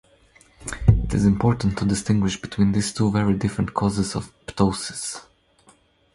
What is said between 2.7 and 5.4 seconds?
these two very different causes of ptosis.